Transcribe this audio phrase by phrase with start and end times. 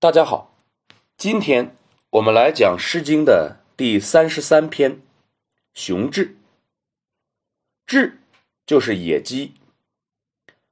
[0.00, 0.54] 大家好，
[1.16, 1.74] 今天
[2.10, 4.92] 我们来讲《诗经》的第三十三篇
[5.74, 6.36] 《雄志》。
[7.92, 8.12] 雉
[8.64, 9.54] 就是野鸡，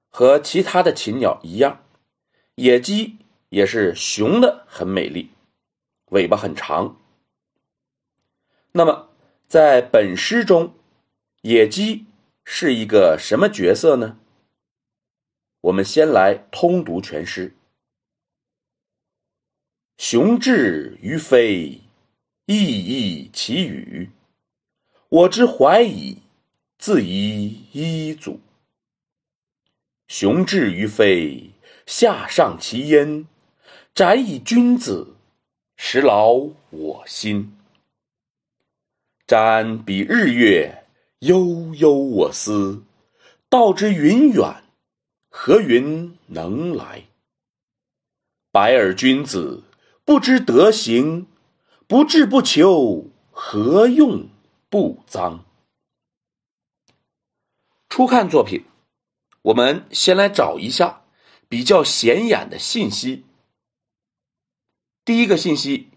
[0.09, 1.83] 和其他的禽鸟一样，
[2.55, 3.17] 野鸡
[3.49, 5.31] 也是雄的，很美丽，
[6.11, 6.97] 尾巴很长。
[8.71, 9.09] 那么，
[9.49, 10.73] 在本诗中，
[11.43, 12.07] 野鸡
[12.45, 14.21] 是一个什么角色呢？
[15.63, 17.56] 我们先来通读全诗。
[19.99, 21.81] 雄志于飞，
[22.45, 24.11] 翼翼其羽。
[25.09, 26.19] 我之怀矣，
[26.79, 28.39] 自以一足。
[30.07, 31.51] 雄志于飞，
[31.87, 33.27] 下上其焉，
[33.95, 35.17] 展以君子，
[35.79, 37.57] 实劳我心。
[39.27, 40.85] 瞻彼日月，
[41.21, 42.85] 悠悠我思。
[43.49, 44.63] 道之云远，
[45.31, 47.05] 何云能来？
[48.53, 49.63] 白耳君子。
[50.07, 51.27] 不知德行，
[51.89, 54.29] 不志不求，何用
[54.71, 55.41] 不臧？
[57.89, 58.65] 初看作品，
[59.43, 61.03] 我们先来找一下
[61.49, 63.25] 比较显眼的信息。
[65.05, 65.91] 第一个信息，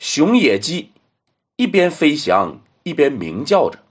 [0.00, 0.90] 雄野鸡
[1.54, 3.84] 一边飞翔一边鸣叫着。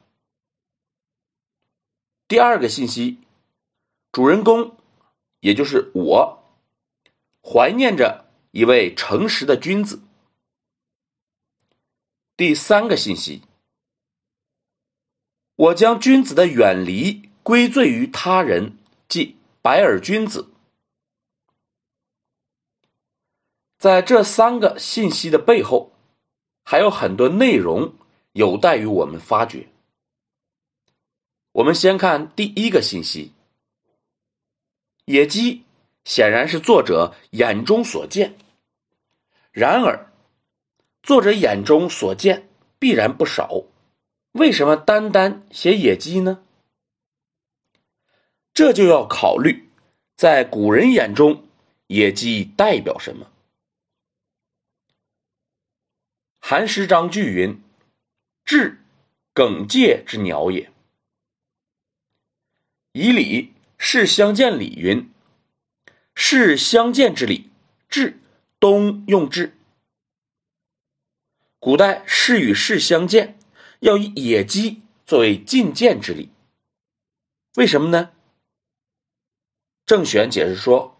[2.28, 3.20] 第二个信息，
[4.12, 4.76] 主人公
[5.40, 6.44] 也就是我，
[7.42, 8.26] 怀念着。
[8.52, 10.02] 一位诚实的君子。
[12.36, 13.44] 第三个信息，
[15.56, 18.78] 我将君子的远离归罪于他人，
[19.08, 20.50] 即白耳君子。
[23.78, 25.92] 在这三个信息的背后，
[26.64, 27.94] 还有很多内容
[28.34, 29.70] 有待于我们发掘。
[31.52, 33.34] 我们先看第一个信息，
[35.06, 35.66] 野鸡。
[36.10, 38.36] 显然是作者眼中所见。
[39.52, 40.12] 然而，
[41.04, 43.66] 作者眼中所见必然不少。
[44.32, 46.44] 为什么单单写野鸡呢？
[48.56, 49.70] 这就要考虑，
[50.16, 51.48] 在古人眼中，
[51.86, 53.32] 野鸡代表什么？
[56.40, 57.62] 韩诗章句云
[58.44, 58.78] ：“雉，
[59.32, 60.72] 耿介之鸟也。”
[62.94, 65.08] 以礼是相见礼云。
[66.22, 67.50] 事相见之礼，
[67.90, 68.16] 雉，
[68.60, 69.54] 冬用雉。
[71.60, 73.40] 古代士与士相见，
[73.80, 76.30] 要以野鸡作为觐见之礼。
[77.56, 78.12] 为什么呢？
[79.86, 81.00] 郑玄解释说：“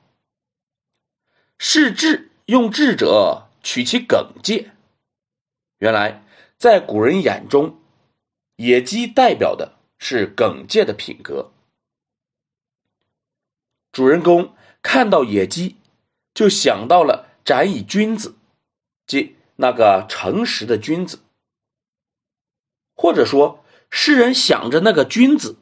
[1.60, 4.72] 事雉用雉者，取其耿介。”
[5.80, 6.24] 原来
[6.58, 7.82] 在古人眼中，
[8.56, 11.52] 野鸡代表的是耿介的品格。
[13.92, 14.56] 主人公。
[14.82, 15.76] 看到野鸡，
[16.34, 18.36] 就想到了展以君子，
[19.06, 21.20] 即那个诚实的君子。
[22.96, 25.58] 或者说，诗人想着那个君子，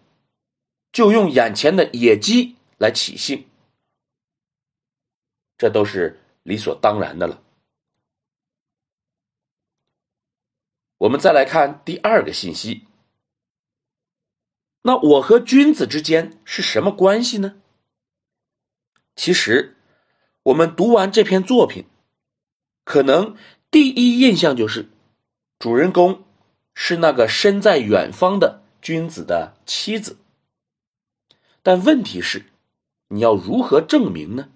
[0.91, 3.47] 就用眼前的野鸡来起兴，
[5.57, 7.43] 这都是理所当然的了。
[10.97, 12.87] 我们再来看第二个信息，
[14.81, 17.61] 那我和君子之间是什么关系呢？
[19.17, 19.75] 其实，
[20.43, 21.85] 我们读完这篇作品，
[22.85, 23.35] 可能
[23.71, 24.89] 第一印象就是，
[25.57, 26.23] 主人公
[26.75, 30.19] 是那个身在远方的君子的妻子。
[31.63, 32.45] 但问题是，
[33.07, 34.49] 你要如何证明呢？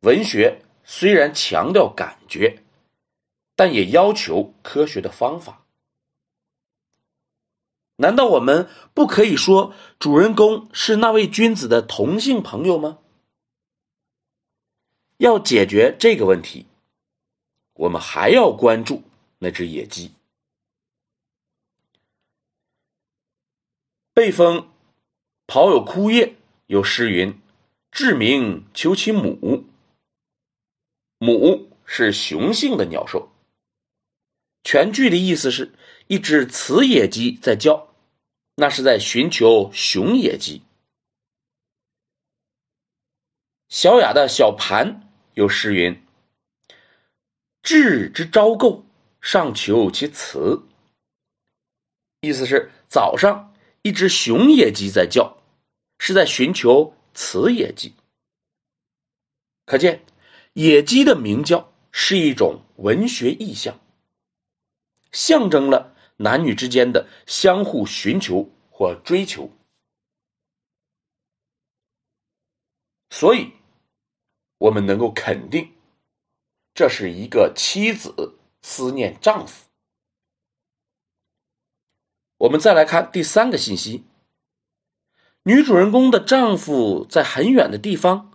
[0.00, 2.62] 文学虽然强调感觉，
[3.56, 5.63] 但也要求科学的方法。
[7.96, 12.98] 难道我们不可以说主人公是那位君子的同性朋友吗？
[15.18, 16.66] 要解决这个问题，
[17.74, 19.02] 我们还要关注
[19.38, 20.10] 那只野鸡。
[24.12, 24.68] 背风
[25.46, 27.40] 袍有枯叶，有诗云
[27.92, 29.64] ：“志明求其母。”
[31.18, 33.30] 母是雄性的鸟兽。
[34.64, 35.72] 全句的意思是
[36.08, 37.94] 一只雌野鸡在叫，
[38.56, 40.62] 那是在寻求雄野鸡。
[43.68, 46.02] 小雅的小盘有诗云
[47.62, 48.86] ：“雉之昭构，
[49.20, 50.62] 上求其雌。”
[52.22, 55.36] 意思是早上一只雄野鸡在叫，
[55.98, 57.92] 是在寻求雌野鸡。
[59.66, 60.04] 可见
[60.54, 63.78] 野鸡的鸣叫是一种文学意象。
[65.14, 69.50] 象征了男女之间的相互寻求或追求，
[73.10, 73.52] 所以
[74.58, 75.72] 我们能够肯定，
[76.74, 79.66] 这是一个妻子思念丈夫。
[82.38, 84.04] 我们再来看第三个信息：
[85.44, 88.32] 女主人公的丈夫在很远的地方，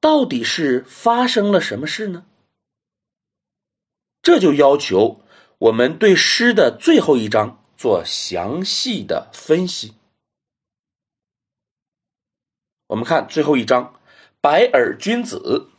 [0.00, 2.26] 到底是发生了什么事呢？
[4.20, 5.20] 这就要求
[5.58, 9.94] 我们对诗的最后一章做详细的分析。
[12.88, 14.00] 我们看最后一章
[14.40, 15.70] ，“白耳君子”。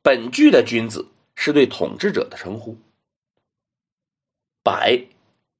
[0.00, 2.78] 本句的“君子”是对统治者的称呼
[4.64, 5.06] ，“百”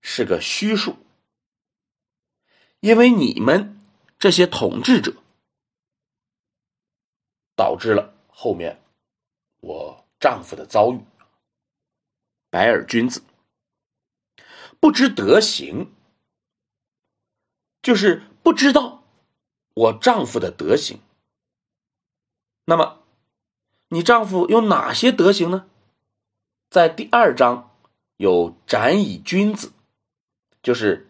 [0.00, 0.96] 是个虚数，
[2.80, 3.78] 因为你们
[4.18, 5.14] 这些统治者，
[7.54, 8.82] 导致了后面
[9.60, 11.00] 我丈夫的遭遇。
[12.50, 13.22] 白耳君子，
[14.84, 15.90] 不知德行，
[17.80, 19.02] 就是不知道
[19.72, 21.00] 我丈夫的德行。
[22.66, 23.02] 那么，
[23.88, 25.66] 你丈夫有哪些德行呢？
[26.68, 27.74] 在第二章
[28.18, 29.72] 有斩以君子，
[30.62, 31.08] 就是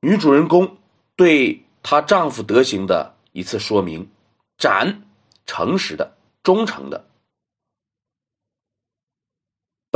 [0.00, 0.76] 女主人公
[1.16, 4.10] 对她丈夫德行的一次说明。
[4.58, 5.08] 斩，
[5.46, 7.07] 诚实的，忠诚的。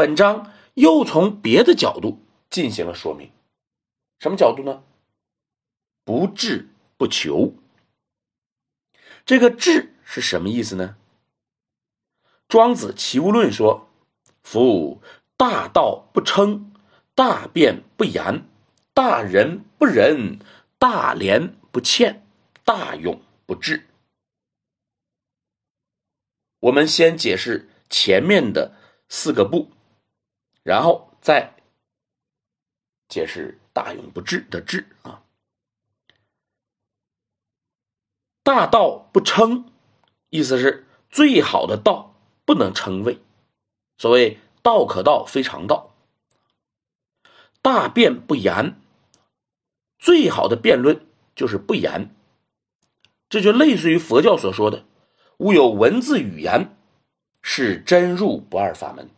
[0.03, 2.19] 本章又从别的角度
[2.51, 3.31] 进行了说明，
[4.19, 4.83] 什么角度呢？
[6.03, 7.55] 不智不求。
[9.25, 10.97] 这个“智”是什么意思呢？
[12.49, 13.89] 庄子《齐物论》说
[14.43, 15.01] ：“夫
[15.37, 16.75] 大道不称，
[17.15, 18.45] 大辩不言，
[18.93, 20.41] 大仁不仁，
[20.81, 22.27] 大廉不欠，
[22.65, 23.87] 大勇不智。”
[26.59, 28.75] 我们先解释前面的
[29.09, 29.71] 四个“不”。
[30.63, 31.55] 然后再
[33.09, 35.23] 解释“大勇不至”的“至”啊
[38.43, 39.73] ，“大道不称”，
[40.31, 42.15] 意思是最好的道
[42.45, 43.19] 不能称谓。
[43.99, 45.95] 所谓“道可道，非常道”。
[47.61, 48.81] 大辩不言，
[49.99, 51.07] 最好的辩论
[51.37, 52.15] 就是不言。
[53.29, 54.85] 这就类似于佛教所说的
[55.39, 56.77] “吾有文字语言，
[57.41, 59.09] 是真入不二法门”。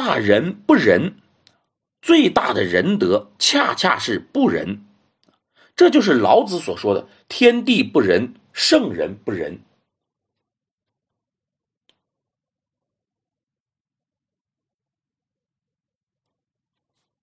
[0.00, 1.20] 大仁不仁，
[2.00, 4.86] 最大的仁德恰恰是不仁，
[5.74, 9.60] 这就是老子所说的“天地不仁，圣人不仁”。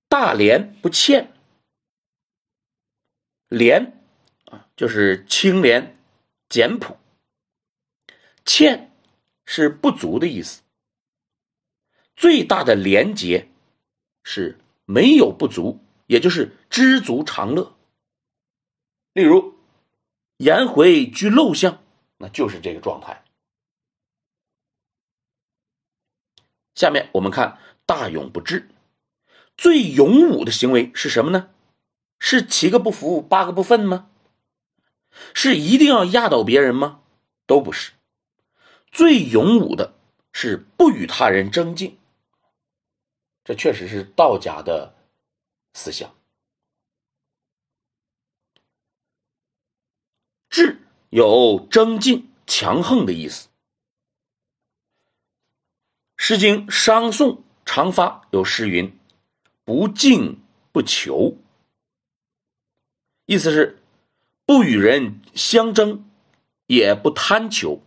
[0.09, 1.31] 大廉不欠，
[3.47, 4.03] 廉
[4.51, 5.97] 啊就是清廉、
[6.49, 6.97] 简朴，
[8.43, 8.91] 欠
[9.45, 10.64] 是不足的意思。
[12.15, 13.49] 最大的廉洁
[14.23, 17.75] 是没有不足，也就是知足常乐。
[19.13, 19.55] 例如，
[20.37, 21.83] 颜回居陋巷，
[22.17, 23.23] 那就是这个状态。
[26.73, 28.69] 下面我们看大勇不智，
[29.55, 31.49] 最勇武的行为是什么呢？
[32.19, 34.09] 是七个不服，八个不忿吗？
[35.33, 37.01] 是一定要压倒别人吗？
[37.45, 37.93] 都不是。
[38.91, 39.93] 最勇武的
[40.33, 41.97] 是不与他人争竞。
[43.45, 44.95] 这确实是道家的
[45.73, 46.15] 思想。
[50.49, 50.79] 智
[51.11, 53.47] 有争竞、强横的意思。
[56.17, 58.97] 《诗经·商颂·长发》有诗云
[59.63, 60.41] ：“不竞
[60.71, 61.37] 不求。”
[63.27, 63.83] 意思是
[64.43, 66.09] 不与人相争，
[66.65, 67.83] 也不贪求。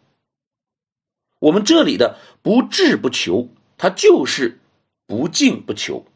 [1.40, 4.60] 我们这里的“不智不求”，它就是。
[5.08, 6.06] 不敬不求。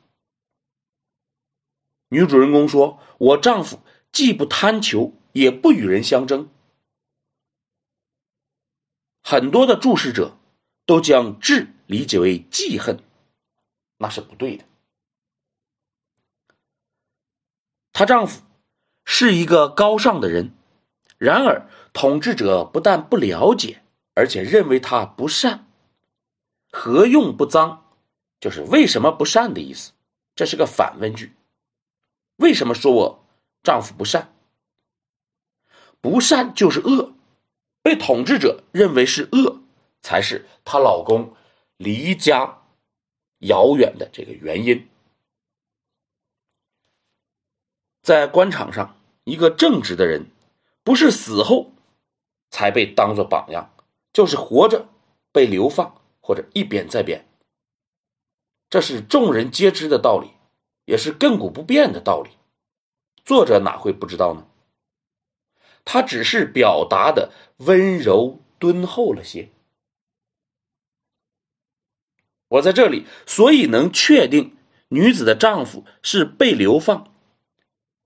[2.11, 3.80] 女主人公说：“我丈夫
[4.12, 6.50] 既不贪求，也不与人相争。”
[9.25, 10.37] 很多的注视者
[10.84, 13.02] 都将智理解为记恨，
[13.96, 14.64] 那是不对的。
[17.94, 18.42] 她丈夫
[19.06, 20.52] 是一个高尚的人，
[21.16, 23.82] 然而统治者不但不了解，
[24.12, 25.66] 而且认为他不善。
[26.70, 27.82] 何用不脏？
[28.42, 29.92] 就是为什么不善的意思，
[30.34, 31.32] 这是个反问句。
[32.38, 33.25] 为什么说我
[33.62, 34.34] 丈夫不善？
[36.00, 37.14] 不善就是恶，
[37.82, 39.61] 被统治者认为是恶，
[40.00, 41.37] 才是她老公
[41.76, 42.64] 离家
[43.38, 44.88] 遥远的这个原因。
[48.02, 50.26] 在官场上，一个正直的人，
[50.82, 51.70] 不是死后
[52.50, 53.72] 才被当做榜样，
[54.12, 54.88] 就是活着
[55.30, 57.25] 被流放或者一贬再贬。
[58.73, 60.31] 这是众人皆知的道理，
[60.87, 62.31] 也是亘古不变的道理。
[63.23, 64.47] 作者哪会不知道呢？
[65.85, 69.50] 他只是表达的温柔敦厚了些。
[72.49, 74.57] 我在这里，所以能确定
[74.88, 77.12] 女子的丈夫是被流放，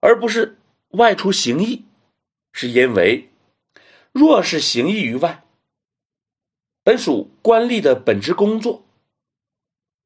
[0.00, 0.58] 而不是
[0.88, 1.84] 外出行役，
[2.50, 3.30] 是因为
[4.10, 5.44] 若是行役于外，
[6.82, 8.84] 本属官吏的本职工作，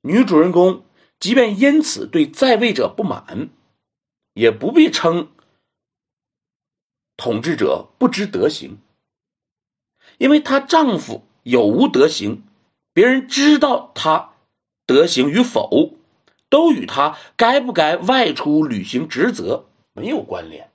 [0.03, 0.85] 女主人公
[1.19, 3.51] 即便因此对在位者不满，
[4.35, 5.31] 也不必称
[7.17, 8.79] 统治者不知德行，
[10.19, 12.43] 因为她丈夫有无德行，
[12.93, 14.29] 别人知道她。
[14.87, 15.95] 德行与否，
[16.49, 20.73] 都与他该不该外出履行职责没有关联。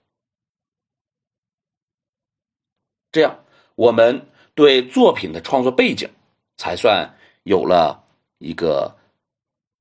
[3.11, 3.43] 这样，
[3.75, 6.09] 我们对作品的创作背景
[6.55, 8.05] 才算有了
[8.37, 8.95] 一个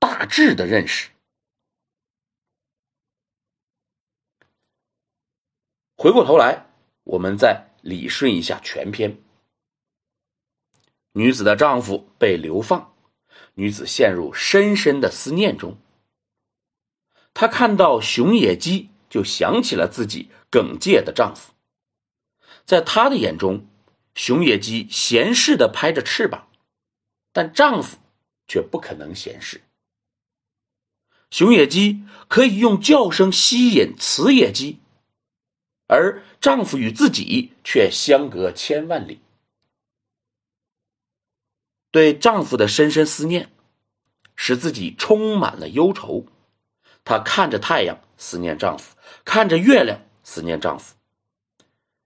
[0.07, 1.09] 大致的认识。
[5.97, 6.67] 回过头来，
[7.05, 9.17] 我们再理顺一下全篇。
[11.13, 12.95] 女子的丈夫被流放。
[13.55, 15.79] 女子陷入深深的思念中。
[17.33, 21.55] 她看到熊野鸡，就想起了自己耿介的丈夫。
[22.67, 23.67] 在她的眼中，
[24.15, 26.47] 熊野鸡闲适的拍着翅膀，
[27.33, 27.97] 但丈夫
[28.47, 29.63] 却不可能闲适。
[31.35, 34.79] 雄野鸡可以用叫声吸引雌野鸡，
[35.89, 39.19] 而丈夫与自己却相隔千万里。
[41.91, 43.51] 对丈夫的深深思念，
[44.37, 46.25] 使自己充满了忧愁。
[47.03, 50.95] 她看着太阳思念丈夫，看着月亮思念丈夫。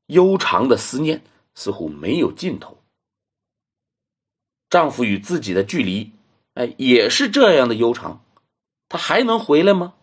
[0.07, 1.23] 悠长的思念
[1.55, 2.83] 似乎没有尽头。
[4.71, 6.13] 丈夫与自己的距离，
[6.55, 8.25] 哎，也是这样的悠长。
[8.89, 9.95] 他还能回来吗？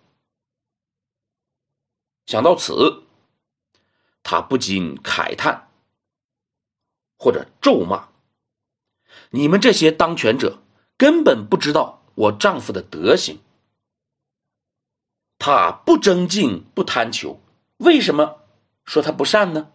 [2.26, 3.04] 想到此，
[4.24, 5.70] 他不禁慨叹，
[7.18, 8.10] 或者咒骂。
[9.30, 10.62] 你们这些当权者
[10.98, 13.40] 根本不知道我丈夫的德行。
[15.38, 17.42] 他不争竞，不贪求，
[17.78, 18.42] 为什么
[18.86, 19.72] 说他不善呢？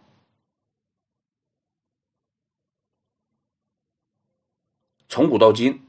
[5.07, 5.85] 从古到今，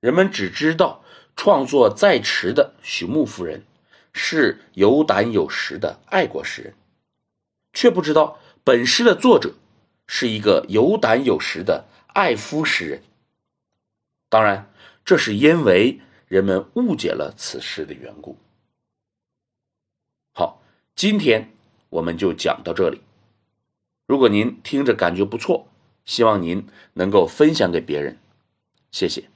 [0.00, 1.02] 人们只知道
[1.36, 3.62] 创作在迟的许穆夫人
[4.12, 6.74] 是有胆有识的爱国诗人，
[7.72, 9.54] 却不知道本诗的作者
[10.08, 11.84] 是一个有胆有识的。
[12.16, 13.02] 爱夫诗人，
[14.30, 14.72] 当然，
[15.04, 18.38] 这是因为人们误解了此诗的缘故。
[20.32, 20.62] 好，
[20.94, 21.52] 今天
[21.90, 23.02] 我们就讲到这里。
[24.06, 25.68] 如果您听着感觉不错，
[26.06, 28.18] 希望您能够分享给别人，
[28.90, 29.28] 谢谢。